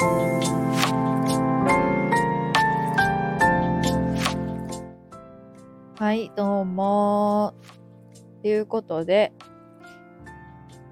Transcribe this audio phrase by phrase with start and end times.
[0.00, 0.06] は
[6.14, 7.52] い、どうも。
[8.42, 9.32] ということで、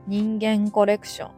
[0.09, 1.31] 人間コレクション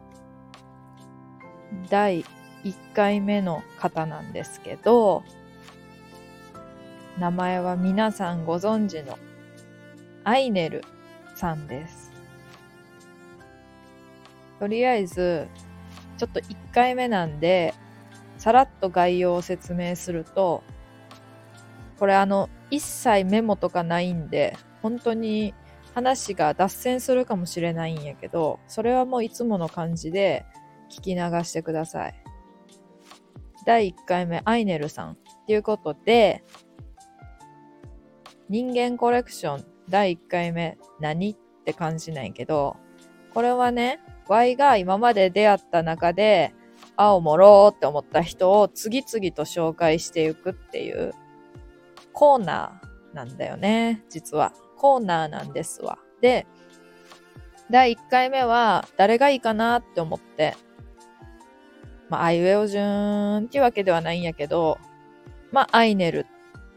[1.91, 2.25] 第
[2.63, 5.21] 1回目の方なんですけど、
[7.19, 9.19] 名前は皆さんご存知の
[10.23, 10.83] アイネル
[11.35, 12.11] さんです。
[14.57, 15.47] とりあえず、
[16.19, 17.73] ちょっと1回目なんで、
[18.37, 20.63] さらっと概要を説明すると、
[21.97, 25.53] これあの、一切メモとかないんで、本当に
[25.95, 30.45] 話が脱線するかもしれないんやけど、それはもういつもの感じで
[30.91, 32.23] 聞き流してください。
[33.65, 35.11] 第1回目、アイネルさん。
[35.11, 35.15] っ
[35.47, 36.43] ていうことで、
[38.49, 41.31] 人間コレクション第1回目何？
[41.31, 42.75] って感じなんやけど、
[43.33, 46.53] これはね、Y が今まで出会った中で、
[46.95, 51.13] 青もろーって思った人を次々と紹介していくっていう
[52.13, 54.53] コーナーなんだよね、実は。
[54.77, 55.97] コーナーなんですわ。
[56.21, 56.45] で、
[57.71, 60.55] 第1回目は誰がいいかなって思って、
[62.09, 64.77] まあ、アイウェオ順っていうわけではないんやけど、
[65.51, 66.27] まあ、アイネル、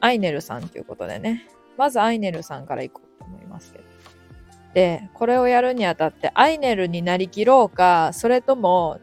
[0.01, 1.47] アイネルさんっていうことでね。
[1.77, 3.92] まずアイネルさんからいこうと思いますけど。
[4.75, 9.01] で、これをやるにあたって、アイネルになりきろうか、それとも、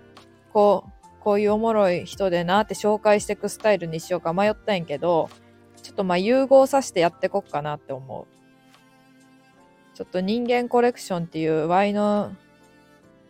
[0.51, 5.29] こう、こういうおもろい人でなって紹介していくスタイルにしようか迷ったんやけど、
[5.81, 9.95] ちょっとまあ融合させてやってこっかなって思う。
[9.95, 12.31] ちょっと人間コレクションっていう Y の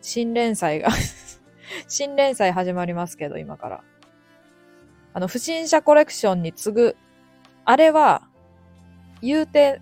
[0.00, 0.90] 新連載が
[1.88, 3.84] 新連載始まりますけど、今から。
[5.12, 6.96] あの、不審者コレクションに次ぐ、
[7.64, 8.22] あれは、
[9.20, 9.80] 言うて、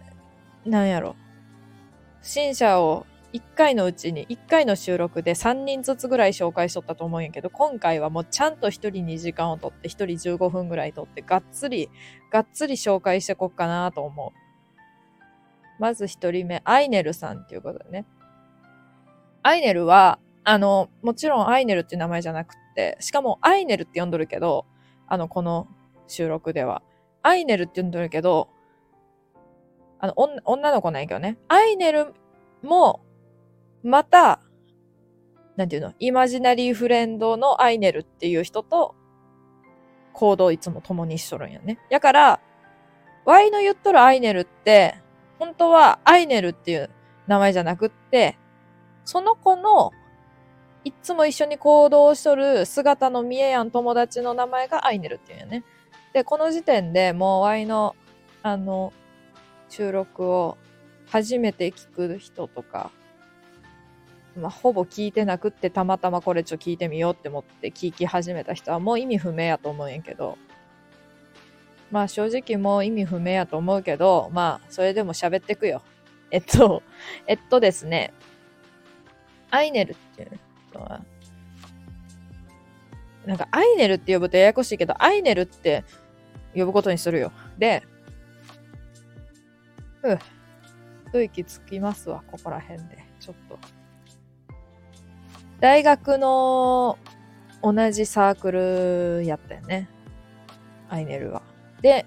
[0.64, 1.14] なんやろ。
[2.22, 11.90] 不審者を1回のうちに、1回の収録で3人ずつぐらい紹介しとったと思うんやけど、今回はもうちゃんと1人2時間をとって、1人15分ぐらいとって、がっつり、
[12.30, 14.38] がっつり紹介してこっかなと思う。
[15.78, 18.06] まず1人目、アイネルさんっていうことでね。
[19.42, 24.64] アイネルは、あの、もちろんアイネルっていう名前じゃなくって、しかもアイネルって呼んどるけど、
[25.06, 25.68] あの、この
[26.06, 26.82] 収録では。
[27.22, 28.48] アイネルって呼んどるけど、
[30.00, 31.38] あの、女の子なんやけどね。
[31.48, 32.14] アイネル
[32.62, 33.00] も、
[33.82, 34.40] また、
[35.56, 38.94] なんていうの、イマジナリーフレンドのアイネルっていう人と、
[40.12, 41.78] 行動いつも共にしとるんやね。
[41.90, 42.40] やから、
[43.24, 45.00] Y の言っとるアイネルって、
[45.38, 46.90] 本当はアイネルっていう
[47.26, 48.38] 名前じゃなくって、
[49.04, 49.92] その子の
[50.84, 55.64] いつも一緒に行動しとる姿の見えやん友達の名前がアイネルっていうんやね。
[56.12, 57.94] で、この時点でもう Y の、
[58.42, 58.92] あの、
[59.68, 60.56] 収録を
[61.06, 62.90] 初めて聞く人とか、
[64.36, 70.38] まあ、ほぼ聞いてなくってたまたまこれちょ聞いてみようって思って聞き始めた人はもう意味不明やと思うんやけど、
[71.90, 75.82] まあ正直もう意味不明やと思うけど、まあそれでも喋ってくよ。
[76.30, 76.82] えっと、
[77.26, 78.12] えっとですね、
[79.50, 80.38] アイネルっていう
[80.74, 81.02] のは、
[83.24, 85.84] なんかアイネルって呼ぶとややこしいけど、アイネルって
[86.54, 87.32] 呼ぶことにするよ。
[87.58, 87.82] で、
[90.02, 90.18] ふう、
[91.08, 93.04] 一息つきますわ、ここら辺で。
[93.20, 93.58] ちょっと。
[95.60, 96.98] 大学の
[97.62, 99.88] 同じサークルやったよね。
[100.88, 101.42] アイネルは。
[101.82, 102.06] で、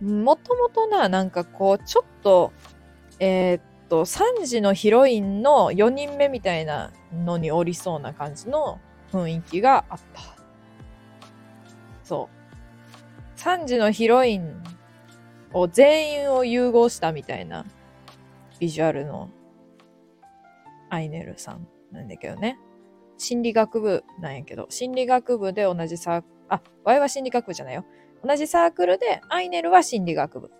[0.00, 2.52] もともとな、なんかこう、ちょっと、
[3.18, 8.80] えーっと、3時のヒロインの4人目みたいなのにおりそうな感じの
[9.12, 10.22] 雰囲気があった。
[12.04, 13.38] そう。
[13.38, 14.62] 3時のヒロイン
[15.52, 17.66] を全員を融合したみたいな
[18.58, 19.30] ビジュアルの
[20.90, 22.58] アイネルさんなんだけどね。
[23.16, 27.84] 心理学部なんやけど、心理学部で同じサークル、あ、ワイは心理学部じゃないよ。
[28.24, 30.50] 同じサークルで、アイネルは心理学部。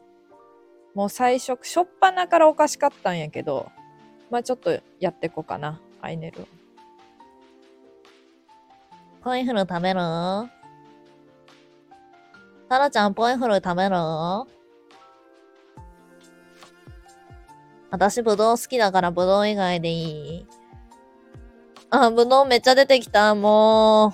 [0.94, 3.70] もう最初、しょっぱなからおかしかったんやけど、
[4.30, 6.46] まあちょっとやってこうかな、アイネル。
[9.22, 10.00] ポイフル食べる
[12.68, 13.96] タラちゃんポイフル食べる
[17.90, 20.46] 私ブドウ好きだからブドウ以外でいい？
[21.90, 24.12] あ、ブドウめっちゃ出てきた、もう。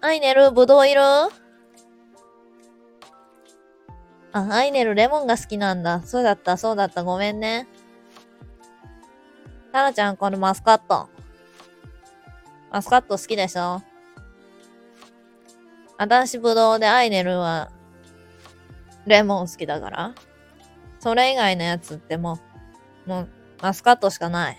[0.00, 1.00] アイネル、ブドウいる？
[1.02, 1.30] あ、
[4.32, 6.02] アイネルレモンが好きなんだ。
[6.02, 7.66] そうだった、そうだった、ごめんね。
[9.72, 11.08] タラちゃん、これマスカット。
[12.70, 13.82] マスカット好きでしょ？
[15.98, 17.70] 私ブドウでアイネルは
[19.04, 20.14] レモン好きだから。
[21.00, 22.38] それ以外のやつっても
[23.06, 23.28] う、もう
[23.60, 24.56] マスカットしかない。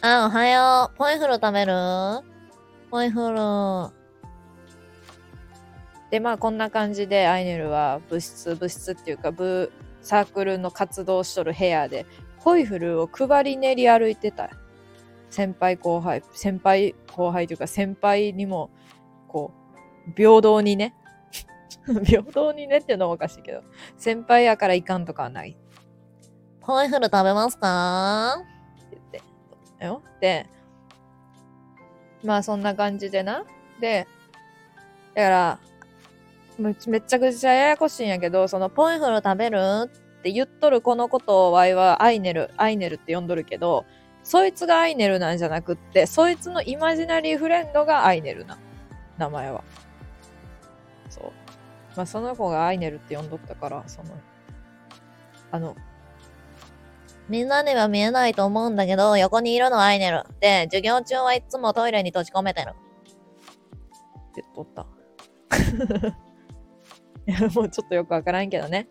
[0.00, 0.98] あ、おはよう。
[0.98, 1.72] ポイフル食べる？
[2.90, 3.36] ポイフル。
[6.10, 12.06] で、まあこんな感じでアイネルは部室、部室っていうか部、サークルの活動しとる部屋で、
[12.42, 14.50] ポイフルを配り練り歩いてた。
[15.30, 18.70] 先輩後輩、先輩後輩というか先輩にも、
[19.28, 19.52] こ
[20.08, 20.94] う、平等にね。
[22.04, 23.62] 平等にねっていうのもおかしいけど、
[23.96, 25.56] 先輩やからいかんとかはない。
[26.60, 28.36] ポイフル食べますか？
[28.86, 29.02] って言っ
[29.78, 29.84] て。
[29.86, 30.02] よ。
[30.20, 30.46] で、
[32.24, 33.44] まあそんな感じでな。
[33.80, 34.06] で、
[35.14, 35.58] だから、
[36.58, 43.84] めめっちゃくちゃややこしいんやけど、そのポイフル食べるって言っとるこのことをワイはアイネル、アイネルって呼んどるけど、
[44.22, 48.58] そいつがアイネルなんじゃなくって、そいつのイマジナリーフレンドがアイネルな。
[49.18, 49.64] 名前は。
[51.96, 54.10] まあその子がアイネルって呼んどったから、その、
[55.50, 55.76] あの、
[57.28, 60.24] みんなには見えないと思うんだけど、横にいるのはアイネル。
[60.40, 62.70] で、授業中はいつもトイレに閉じ込めてる。
[62.70, 64.86] って言っとった。
[67.26, 68.88] いや、もうちょっとよくわからんけどね。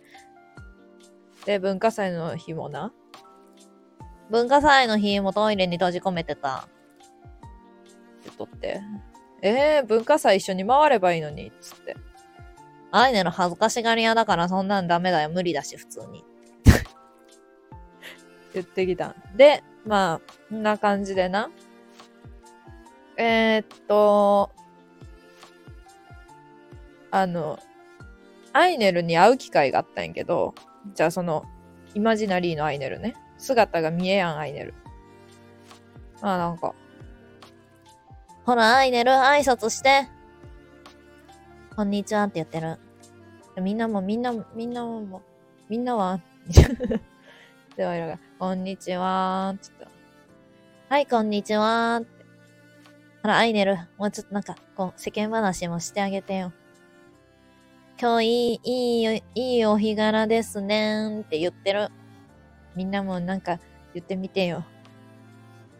[1.45, 2.93] で、文化祭の日もな。
[4.29, 6.59] 文化祭の日もトイレに閉じ込めてた。
[6.59, 6.69] って
[8.25, 8.81] 言っとって。
[9.41, 11.97] えー、文化祭一緒に回ればいいのに、つって。
[12.91, 15.29] アイネル恥ずかしがり屋だからそんなんダメだよ。
[15.29, 16.23] 無理だし、普通に。
[18.53, 19.15] 言ってきたん。
[19.35, 21.49] で、まあ、こんな感じでな。
[23.17, 24.51] えー、っと、
[27.11, 27.59] あの、
[28.53, 30.53] アイネルに会う機会があったんやけど、
[30.93, 31.45] じゃあその、
[31.93, 33.15] イマジナリーのアイネルね。
[33.37, 34.73] 姿が見えやん、アイネル。
[36.21, 36.73] まあなんか、
[38.45, 40.09] ほら、アイネル、挨拶して。
[41.81, 42.77] こんにちはって言ってる。
[43.59, 45.23] みんなもみんなもみんなも
[45.67, 46.21] みんなは？
[47.75, 49.87] では、がこんにちはーって
[50.89, 52.23] はい、こんにちはって。
[53.23, 56.53] ほら、アイネル、もうちょっとなんか、こう、世間話もしてあげてよ。
[57.99, 61.87] 今日いい、いい、いいお日柄ですねって言ってる。
[62.75, 63.59] みんなもなんか
[63.95, 64.63] 言ってみてよ。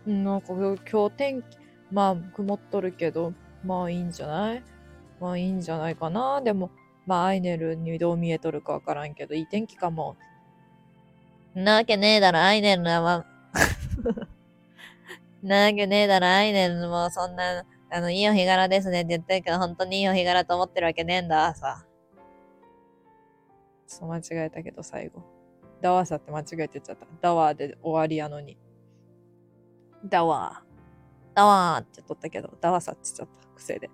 [0.08, 1.60] なんか今日天気、
[1.92, 3.34] まあ曇っとるけど、
[3.64, 4.64] まあいいんじゃない？
[5.22, 6.42] まあいいんじゃないかな。
[6.42, 6.72] でも、
[7.06, 10.18] まあアイネルにどう見えとるかわからんけど、いい天気かも。
[11.54, 13.26] なわけねえだろ、アイネルは、 ま、
[15.44, 21.86] なわけねえだろ、アイネルもそんな、あの、いいお日柄ですねって言ってるけど、本当にいいお日柄と思ってるわけねえんだ、さ。
[23.86, 25.22] そう間違えたけど最後。
[25.82, 27.06] ダワーサって間違えて言っちゃった。
[27.22, 28.58] ダワーで終わりやのに。
[30.06, 31.36] ダワー。
[31.36, 33.48] ダワーって言っとったけど、ダワーサって言っちゃった。
[33.56, 33.90] 癖で。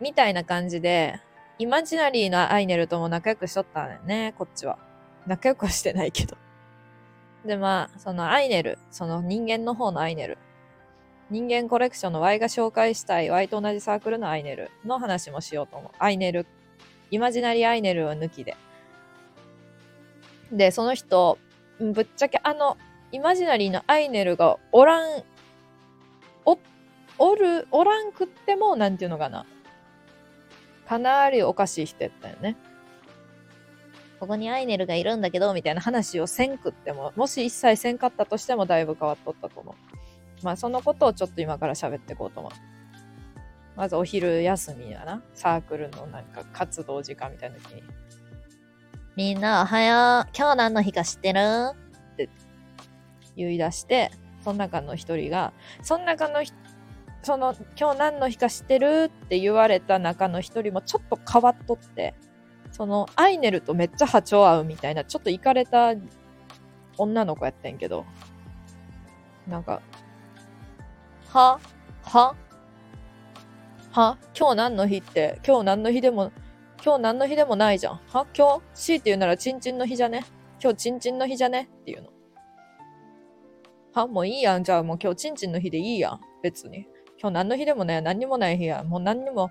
[0.00, 1.20] みたいな感じで、
[1.58, 4.78] イマジナリーのアイネルとも仲良くしとったんだよね、こっちは。
[5.26, 6.36] 仲良くはしてないけど。
[7.44, 10.38] で、まあ、そのアイネル、その人間の方のアイネル。
[11.30, 15.90] 人間コレクションの Y が紹介したい Y と同じサークルのアイネルの話もしようと思う。
[15.98, 16.46] アイネル、
[17.10, 18.56] イマジナリーアイネルを抜きで。
[20.50, 21.38] で、その人、
[21.78, 22.76] ぶっちゃけあの、
[23.12, 25.22] イマジナリーのアイネルがおらん、
[26.44, 26.58] お、
[27.18, 29.46] おる、おらんくっても、なんていうのかな。
[30.90, 32.56] かなりおかしい人やったよね。
[34.18, 35.80] ここにアイネルがいるんだけど、みたいな。
[35.80, 39.74] 話をせんくっても、もし一切せんかったとしてもだいぶ変わっとったと思う。
[40.44, 42.52] まあそのことをちょっと今から喋っていこうと思う。
[43.76, 45.22] まずお昼休みやな。
[45.32, 47.84] サークルのなんか活動時間みたいな時に。
[49.14, 50.28] みんなおはよう。
[50.36, 51.40] 今日何の日か知ってる？
[53.36, 54.10] 言い出して、
[54.42, 55.52] その中の一人が、
[55.84, 56.50] その中のひ
[57.22, 62.14] その、今日何の日か知ってるって言われた中の一人もちょっと変わっとって、
[62.72, 65.94] その、アイネルとめっちゃ波長合うみたいな、ちょっとイかれた
[66.96, 68.06] 女の子やったんやけど、
[69.46, 69.82] なんか、
[71.28, 71.60] は？
[72.02, 72.34] は？
[73.92, 74.18] は？
[74.38, 76.32] 今日何の日って、今日何の日でも、
[76.82, 78.00] 今日何の日でもないじゃん。
[78.08, 78.26] は？
[78.36, 80.24] 今日 ?C って言うならチンチンの日じゃね？
[80.62, 81.68] 今日チンチンの日じゃね？
[81.82, 82.08] っていうの。
[83.92, 84.06] は？
[84.06, 84.64] もういいやん。
[84.64, 86.20] じゃあもう今日チンチンの日でいいやん。
[86.42, 86.88] 別に。
[87.22, 88.02] 今日何の日でもない。
[88.02, 88.82] 何にもない日や。
[88.82, 89.50] もう何にも、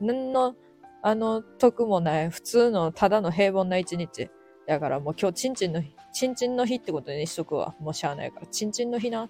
[0.00, 0.54] 何の、
[1.02, 2.30] あの、得もない。
[2.30, 4.30] 普通の、ただの平凡な一日。
[4.68, 7.74] だからもう今日チンチンの日、チンチンの日ってことにしとくわ。
[7.80, 8.46] もうしゃあないから。
[8.46, 9.28] チンチンの日な。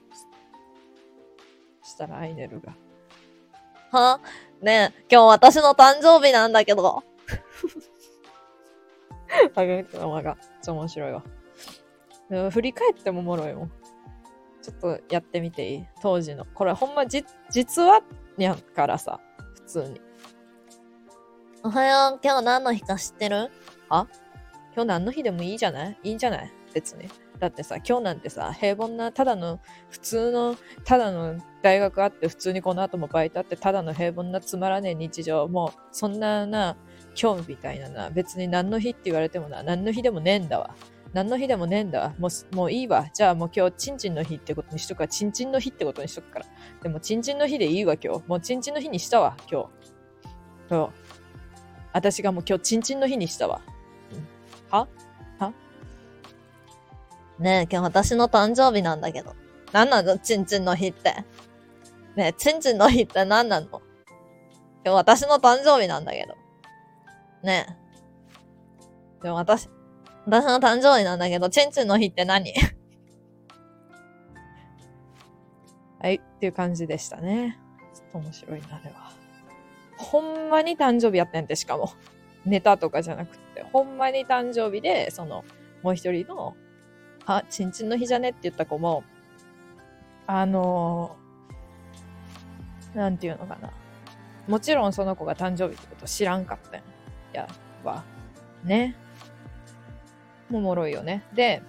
[1.83, 2.77] そしたらアイネルが。
[3.91, 4.21] は？
[4.61, 7.03] ねえ、今日私の誕生日なんだけど。
[9.55, 11.23] あげたのが、ちょ面白いわ。
[12.51, 13.73] 振り返ってもおもろいもん。
[14.63, 15.87] ちょっとやってみていい？
[16.03, 16.45] 当時の。
[16.45, 18.01] これほんまじ、実は
[18.37, 19.21] やからさ、
[19.55, 20.01] 普通に。
[21.63, 22.21] おはよう。
[22.23, 23.51] 今日何の日か知ってる？
[23.91, 24.07] 今
[24.77, 25.99] 日何の日でもいいじゃない？
[26.05, 26.53] いいんじゃない？
[26.73, 27.09] 別に。
[27.39, 36.77] だってさ、今日なんてさ、平凡な、ただの、普通の、ただの大学あって、普通にこの後もバイトあって、ただの平凡なつまらねえ日常、もう、そんなな、
[37.19, 40.75] 今日みたいなな、別に何の日って言われてもな、何の日でもねえんだわ。
[41.13, 42.15] 何の日でもねえんだ。
[42.19, 43.09] もう、もういいわ。
[43.13, 46.47] じゃあもう今日、チンチンの日ってことにしとくから、チンチンの日ってことにしとくから。
[46.83, 48.23] でも、チンチンの日でいいわ、今日。
[48.29, 49.69] もう、チンチンの日にしたわ、今日。
[50.69, 50.91] そう。
[51.93, 53.61] 私がもう今日、チンチンの日にしたわ。
[54.13, 54.29] うん
[54.71, 54.87] は？
[57.41, 59.35] ねえ、今日私の誕生日なんだけど。
[59.73, 60.19] 何なの？
[60.19, 61.25] チンチンの日って。
[62.15, 63.67] ねえ、チンチンの日って何なの？
[63.69, 63.83] 今
[64.85, 66.35] 日私の誕生日なんだけど。
[67.43, 67.67] ね
[69.21, 69.25] え。
[69.25, 69.71] でも私、
[70.27, 72.53] 私の誕生日なんだけど、チンチンの日って何？
[76.01, 77.59] はい、っていう感じでしたね。
[77.95, 79.13] ちょっと面白いな、あれは。
[79.97, 81.93] ほんまに誕生日やったんて、しかも。
[82.47, 85.45] ネタとかじゃなくて、ほんまに誕生日で、その、
[85.83, 86.57] もう一人の、
[87.27, 89.05] あ、ちんちんの日じゃねって言った子も、
[90.27, 91.21] あのー
[92.95, 93.71] なんていうのかな。
[94.49, 96.83] もちろんその子が誕生日ってこと知らんかったん
[97.33, 97.47] や
[97.85, 98.05] わ。
[98.65, 98.97] ね。
[100.53, 101.25] おもろいよね。
[101.35, 101.63] で、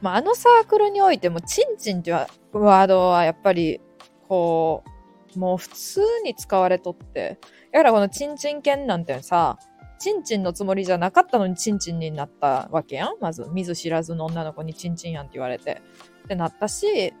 [0.00, 2.16] まあ、あのサークルにおいても、チンチンっていう
[2.52, 3.80] ワードはやっぱり、
[4.28, 7.38] こう、もう普通に使われとって。
[7.72, 9.58] だからこのチンチン犬なんてさ、
[9.98, 13.16] チンチンのつもりじゃなかったのにチンチンになったわけやん。
[13.20, 15.80] まず、見ず知らずの女の子にチンチンやんって言われて。
[16.24, 17.14] ってなったし、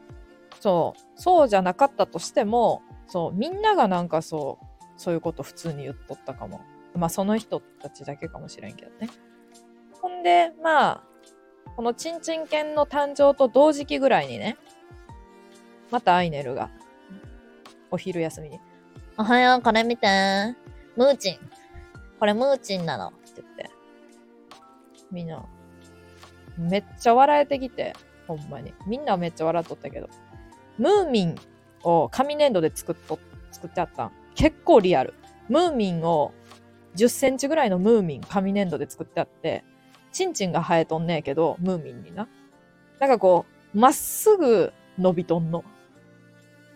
[0.60, 4.66] そう、そうじゃなかったとしても、そう、みんながなんかそう、
[4.96, 6.60] そういうこと普通に言っとったかも。
[6.94, 9.08] まあ、その人たちだけかもしれんけどね。
[10.02, 11.02] ほんで、まあ、
[11.76, 14.58] このチンチン犬の誕生と同時期ぐらいにね、
[15.90, 16.70] またアイネルが、
[17.90, 18.60] お昼休みに、
[19.16, 20.06] おはよう、これ見て。
[20.96, 21.38] ムーチン。
[22.18, 23.08] これムーチンなの。
[23.08, 23.70] って言って、
[25.10, 25.44] みんな、
[26.58, 27.94] めっちゃ笑えてきて、
[28.26, 28.74] ほんまに。
[28.86, 30.08] みんなめっちゃ笑っとったけど、
[30.78, 31.36] ムーミン
[31.84, 33.18] を紙粘土で作っと、
[33.50, 34.12] 作ってあったん。
[34.34, 35.14] 結構リアル。
[35.48, 36.32] ムーミンを
[36.96, 39.64] 10センチぐらいのムーミン紙粘土で作ってあって、
[40.12, 42.28] チンチンが生えとんねえけど、ムーミンにな。
[43.00, 45.64] なんかこう、まっすぐ伸びとんの。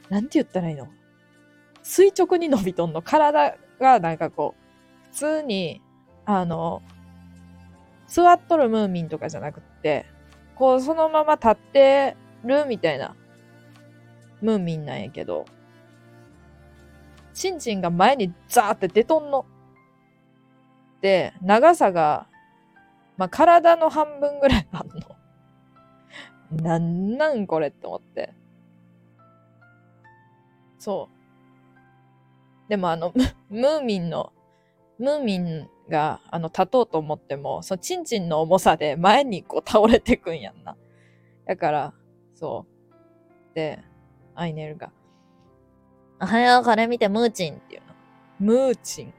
[0.09, 0.89] なんて言ったらいいの？
[1.83, 3.03] 垂直に伸びとんの。
[3.03, 5.83] 体がなんかこう、普通に、
[6.25, 6.83] あの、
[8.07, 10.07] 座っとるムーミンとかじゃなくって、
[10.55, 13.15] こう、そのまま立ってるみたいな、
[14.41, 15.45] ムーミンなんやけど、
[17.35, 19.45] チンチンが前にザーって出とんの。
[21.03, 22.27] で、長さが、
[23.17, 24.95] まあ、体の半分ぐらいあんの。
[26.63, 28.33] なんなんこれって思って。
[30.79, 32.69] そう。
[32.69, 33.13] でもあの、
[33.49, 34.33] ムーミンの、
[34.99, 40.77] ムーミンが、あの、立とうと思っても、そのチンチンの重さで前にこう倒れてくんやんな。
[41.47, 41.95] だから、
[42.35, 42.67] そ
[43.53, 43.55] う。
[43.55, 43.81] で、
[44.35, 44.91] アイネルが、
[46.21, 47.95] おはよう、これ見て、ムーチンっていうの。
[48.41, 49.15] ムーチン。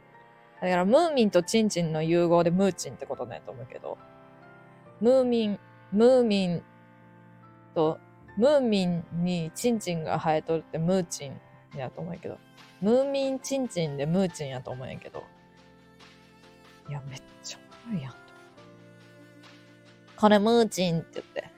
[0.62, 3.98] だから、ムーミンとチンチンの融合でムーチンってことなんやと思うけど、
[5.02, 5.60] ムーミン、
[5.92, 6.64] ムーミン
[7.76, 8.00] と、
[8.38, 11.40] ムーミンにチンチンが生えとるってムーチン
[11.76, 12.38] やと思うけど、
[12.82, 15.24] ムーミンチンチンでムーチンやと思うんやけど、
[16.90, 18.14] いや、めっちゃおもろいやん。
[20.16, 21.58] これムーチンって言って。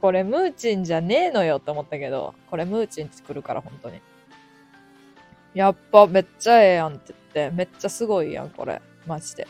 [0.00, 4.00] これムーチンじゃねえのよって思ったけど、これムーチンって来るから、本当に。
[5.58, 8.80] やっぱめっちゃええやんって言って、めっちゃすごいやん、これ。
[9.08, 9.48] マジで。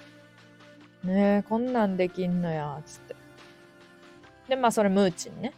[1.04, 3.14] ねえ、こんなんできんのや、つって。
[4.48, 5.52] で、まあそれムーチンね。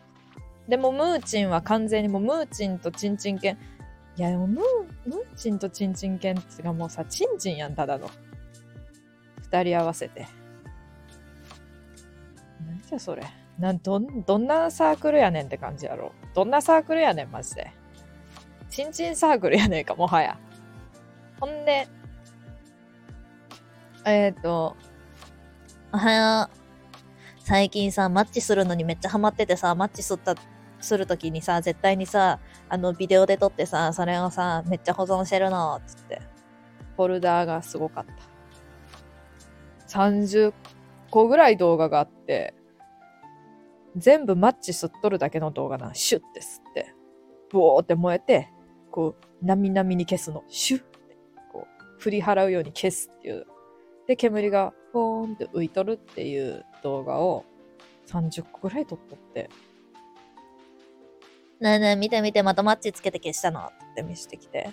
[0.66, 3.56] でもムーチンは完全にもうムーチンとチンチン犬。
[4.16, 8.10] いやもムー、ムーチンとチンチン犬ってがもうさ、チンチンやん、ただの。
[9.42, 10.26] 二人合わせて。
[12.66, 13.22] なんじゃそれ。
[13.56, 16.10] なんどん、どんなサークルやねんって感じやろ。
[16.34, 17.70] どんなサークルやねん、マジで。
[18.70, 20.38] チンチンサークルやねんか、もはや。
[21.40, 21.88] ほんで、
[24.06, 24.76] えっ、ー、と、
[25.92, 26.60] おはよう。
[27.40, 30.36] 最近さ、マッチするのにめっちゃハマっててさ、マッチすった、
[30.78, 36.22] するときにさ、絶対にさ、あの、ビデオで撮ってさ、それをさ、めっちゃ保存してるの、つって。
[36.96, 38.12] フォルダーがすごかった。
[39.98, 40.52] 30
[41.10, 42.54] 個ぐらい動画があって、
[43.96, 46.94] 全部マッチ吸っとるだけの動画な、シュッて吸って、
[47.50, 48.48] ボーって燃えて、
[48.90, 51.16] こう、なみなみに消すの、シュッて、
[51.52, 53.46] こう、振り払うように消すっていう。
[54.06, 57.44] で、煙がポーンって浮いとるっていう動画を
[58.06, 59.50] 30個ぐらい撮っとって、
[61.60, 63.60] ねえねえ、見て見て、またマッチつけて消したの。
[63.60, 64.70] って見してきて、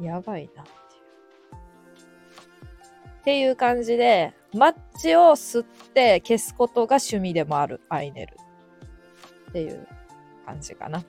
[0.00, 1.58] やばいなっていう。
[3.20, 8.36] っていう感じで、マッチを吸って消すことが趣味でもあるアイネル。
[9.50, 9.86] っていう
[10.44, 11.04] 感じかな。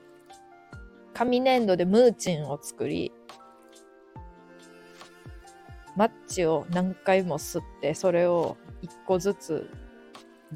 [1.20, 3.12] 紙粘土でムーチンを作り、
[5.94, 9.68] マッチを何回も吸って、それを一個ずつ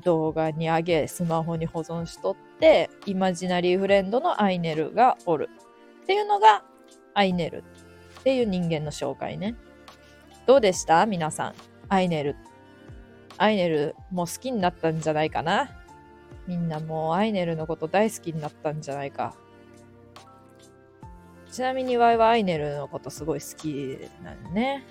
[0.02, 5.50] 動画に上げ、スマホに保存しとって、イマジナリーフレンドのアイネルがおる。
[6.02, 6.64] っていうのが
[7.12, 7.58] アイネル
[8.20, 9.56] っていう人間の紹介ね。
[10.46, 11.04] どうでした？
[11.04, 11.54] 皆さん。
[11.90, 12.36] アイネル。
[13.36, 15.68] アイネルもう好きになったんじゃないかな？
[16.46, 19.34] みんなもうアイネルのこと大好きになったんじゃないか。
[21.54, 24.84] ちなみにワイはアイネルのことすごい好きなのね。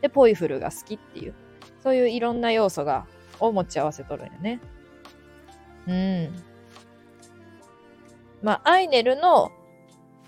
[0.00, 1.34] で、ポイフルが好きっていう、
[1.82, 3.08] そういういろんな要素が、
[3.40, 4.60] を持ち合わせとるんよね。
[5.88, 6.34] うん。
[8.42, 9.50] まあ、アイネルの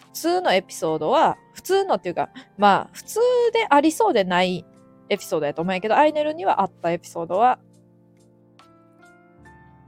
[0.06, 3.20] 普通のエピソードは、普通のっていうか、まあ、普通
[3.52, 4.66] でありそうでない
[5.08, 7.60] エピソードやと思うんやけど、アイネルにはあったエピソードは、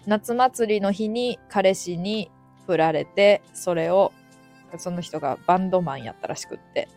[0.07, 2.31] 夏祭りの日に彼氏に
[2.69, 4.13] 振られて、それを、
[4.77, 6.89] その人がバンドマンやったらしくって、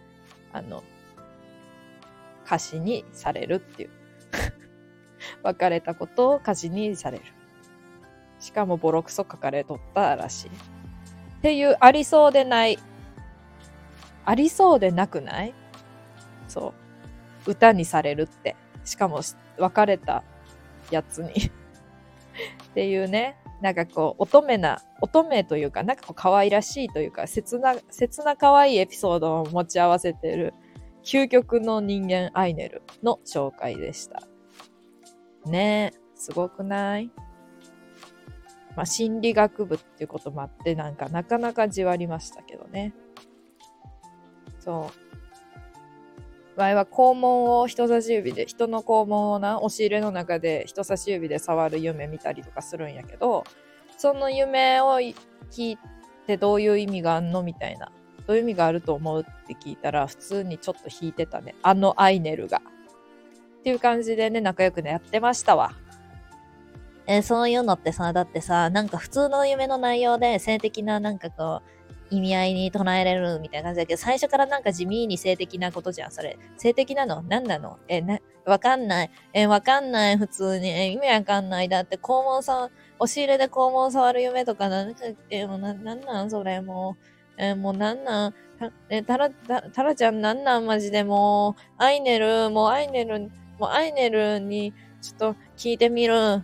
[0.52, 0.84] あの、
[2.46, 3.90] 歌詞にされるっていう。
[5.44, 7.24] 別れたことを歌詞にされる。
[8.40, 10.50] しかもボロクソ書かれとったらしい。
[10.50, 10.52] っ
[11.42, 12.78] ていう、ありそうでない。
[14.26, 15.54] ありそうでなくない？
[16.48, 16.74] そ
[17.48, 17.52] う。
[17.52, 18.56] 歌にされるって。
[18.84, 19.22] しかも、
[19.58, 20.24] 別れた
[20.90, 21.32] やつに。
[22.72, 23.38] っていうね。
[23.62, 30.54] なんかこう、乙女な、乙女というか、なんかこう、可愛らしいというか、切な、切な可愛いエピソードを持ち合わせてる、
[31.04, 34.24] 究極の人間アイネルの紹介でした。
[35.46, 37.12] ねえ、すごくない？
[38.76, 42.94] まあ、心理学部っていうこともあって、なんかなかなかじわりましたけどね。
[44.60, 45.01] そう。
[46.62, 53.46] 前は肛門を人差し指で、人の肛門をな、押し入れの中で人差し指で触る夢見たりとかするんやけど、
[53.98, 55.00] その夢を
[55.50, 55.78] 聞い
[56.28, 57.92] てどういう意味があんのみたいな。
[58.28, 61.56] どういう意味があると思うって聞いたら、普通にちょっと引いてたね。
[61.64, 62.62] あのアイネルが。
[63.60, 65.72] っていう感じでね、仲良くね、やってましたわ。
[67.08, 71.72] えーそういうのってさ、だってさ、なんか普通の夢の内容で性的ななんかこう、
[72.12, 73.62] 意味合いに捉えられるみたい。
[73.62, 76.38] な感じだけど、最初からなんか地味に性的なことじゃん、それ。
[76.58, 79.12] 性的なの何なのえ、な、わかんない。
[79.34, 80.70] え、わかんない、普通に。
[80.70, 81.70] え、意味わかんない。
[81.70, 82.70] だって肛門さん、
[83.00, 87.42] 押し入れで肛門触る夢とかなんか、え、もうな、なんなんそれ、もう。
[87.42, 93.20] え、もうなんなんたえ、タラ、タラちゃんなんなんマジでもう、アイネル、もうアイネル、
[93.58, 95.78] もうアイネルに、ちょっと聞い。
[95.78, 96.44] てみる。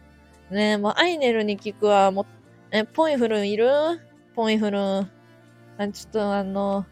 [0.49, 2.09] ね、もうアイネルに聞くわ。
[2.11, 2.25] もう、
[2.71, 3.55] え、ポイフルい。
[3.55, 3.69] る
[4.33, 5.16] ポイフル。
[5.77, 6.85] あちょっとあの、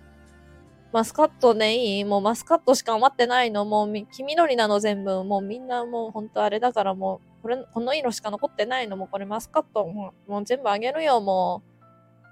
[0.92, 3.66] マスカットでいいもうマスカットしか余ってないの。
[3.66, 5.24] もう黄緑なの全部。
[5.24, 8.96] もうみんなもうほんとあれだからもう、これ、この色しか残ってないの。
[8.96, 9.86] もうこれマスカット。
[9.86, 11.64] もうもう全部あげるよ、も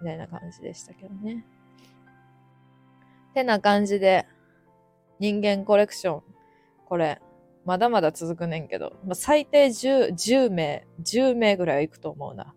[0.02, 0.04] う。
[0.04, 1.46] みたいな感じでしたけどね。
[3.34, 4.28] てな感じで、
[5.20, 6.24] 人間コレクション。
[6.86, 7.22] これ、
[7.66, 12.54] まだまだ続くねんけど、まあ、最低 10, 10名、10名ぐらいはいくと思うな。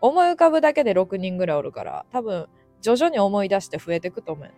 [0.00, 2.48] 思い浮かぶだけで6人ぐらいおるから、多分、
[2.80, 4.50] 徐々に思い出して増えていくと思う。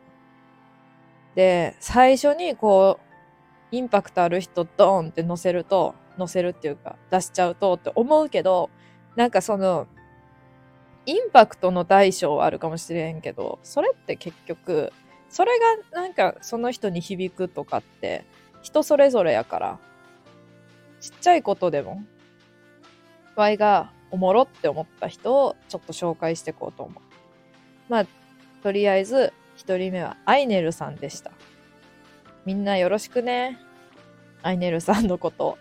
[1.34, 8.70] で、最初にこう、インパクトある人ドーンって乗せると、乗せるっていうか、出しちゃうとって思うけど、
[9.16, 9.86] なんかその、
[11.06, 14.92] インパクトの大小はあるかもしれんけど、それって結局、
[15.28, 18.24] それがなんかその人に響くとかって、
[18.60, 19.78] 人それぞれやから、
[21.00, 22.02] ちっちゃいことでも、
[23.34, 27.11] ワイがおもろって思った人をちょっと紹介していこうと思う。
[27.92, 28.06] まあ、
[28.62, 31.30] とりあえず、一人目はアイネルさんでした。
[32.46, 33.58] みんなよろしくね。
[34.40, 35.58] アイネルさんのこと。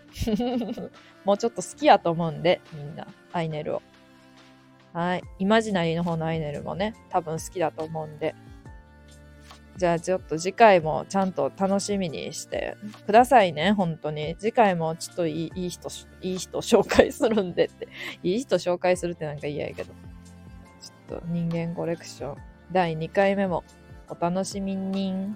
[1.26, 3.82] もうちょっと好きやと思うんで、みんな、アイネルを。
[4.94, 5.22] はい。
[5.40, 8.34] イマジナリーの方のアイネルもね、多分好きだと思うんで。
[9.76, 14.36] じゃあちょっと次回もちゃんと楽しみにしてくださいね、本当に。
[14.38, 15.90] 次回もちょっといいいい人、
[16.22, 17.88] いい人紹介するんでって。
[18.22, 19.92] いい人紹介するってなんか嫌やけど。
[21.12, 22.36] と人間コレクション
[22.72, 23.64] 第2回目も
[24.08, 25.34] お楽しみに。